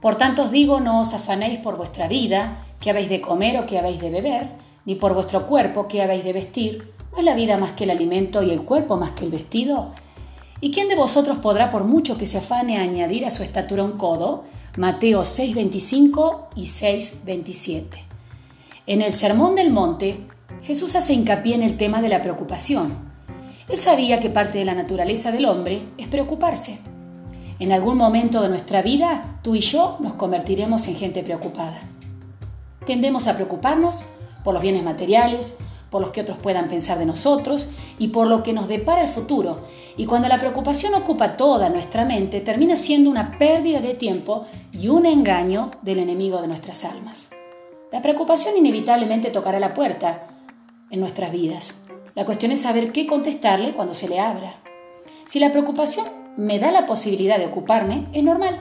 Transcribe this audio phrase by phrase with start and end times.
[0.00, 3.66] Por tanto os digo, no os afanéis por vuestra vida, que habéis de comer o
[3.66, 4.48] que habéis de beber,
[4.84, 6.92] ni por vuestro cuerpo, que habéis de vestir.
[7.12, 9.92] ¿No es la vida más que el alimento y el cuerpo más que el vestido?
[10.60, 13.92] ¿Y quién de vosotros podrá, por mucho que se afane, añadir a su estatura un
[13.92, 14.44] codo?
[14.76, 17.98] Mateo 6:25 y 6:27.
[18.86, 20.26] En el Sermón del Monte,
[20.62, 22.92] Jesús hace hincapié en el tema de la preocupación.
[23.68, 26.78] Él sabía que parte de la naturaleza del hombre es preocuparse.
[27.60, 31.80] En algún momento de nuestra vida, tú y yo nos convertiremos en gente preocupada.
[32.86, 34.04] Tendemos a preocuparnos
[34.44, 35.58] por los bienes materiales,
[35.90, 39.08] por los que otros puedan pensar de nosotros y por lo que nos depara el
[39.08, 39.64] futuro.
[39.96, 44.88] Y cuando la preocupación ocupa toda nuestra mente, termina siendo una pérdida de tiempo y
[44.88, 47.30] un engaño del enemigo de nuestras almas.
[47.90, 50.28] La preocupación inevitablemente tocará la puerta
[50.90, 51.82] en nuestras vidas.
[52.14, 54.56] La cuestión es saber qué contestarle cuando se le abra.
[55.24, 56.06] Si la preocupación
[56.36, 58.60] me da la posibilidad de ocuparme, es normal.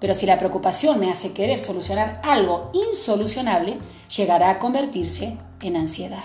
[0.00, 3.78] Pero si la preocupación me hace querer solucionar algo insolucionable,
[4.16, 6.24] llegará a convertirse en ansiedad.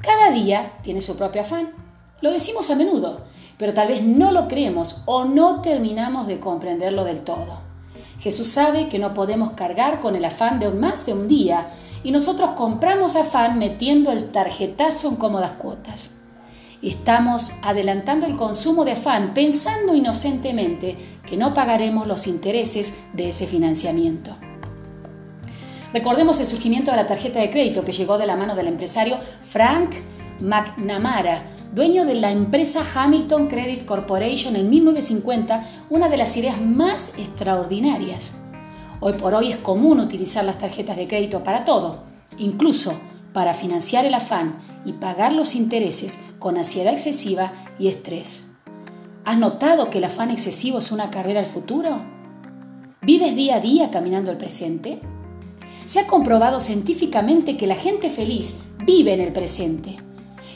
[0.00, 1.72] Cada día tiene su propio afán.
[2.20, 3.22] Lo decimos a menudo,
[3.56, 7.58] pero tal vez no lo creemos o no terminamos de comprenderlo del todo.
[8.20, 11.70] Jesús sabe que no podemos cargar con el afán de más de un día
[12.02, 16.17] y nosotros compramos afán metiendo el tarjetazo en cómodas cuotas.
[16.80, 23.46] Estamos adelantando el consumo de afán pensando inocentemente que no pagaremos los intereses de ese
[23.46, 24.36] financiamiento.
[25.92, 29.18] Recordemos el surgimiento de la tarjeta de crédito que llegó de la mano del empresario
[29.42, 29.90] Frank
[30.38, 31.42] McNamara,
[31.74, 38.34] dueño de la empresa Hamilton Credit Corporation en 1950, una de las ideas más extraordinarias.
[39.00, 42.04] Hoy por hoy es común utilizar las tarjetas de crédito para todo,
[42.36, 42.92] incluso
[43.38, 48.50] para financiar el afán y pagar los intereses con ansiedad excesiva y estrés.
[49.24, 52.02] ¿Has notado que el afán excesivo es una carrera al futuro?
[53.00, 54.98] ¿Vives día a día caminando el presente?
[55.84, 59.94] Se ha comprobado científicamente que la gente feliz vive en el presente.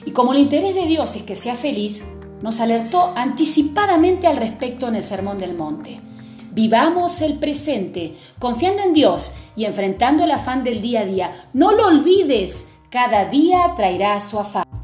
[0.04, 2.04] Y como el interés de Dios es que sea feliz,
[2.42, 6.00] nos alertó anticipadamente al respecto en el Sermón del Monte.
[6.50, 11.48] Vivamos el presente, confiando en Dios y enfrentando el afán del día a día.
[11.52, 14.81] No lo olvides, cada día traerá su afán.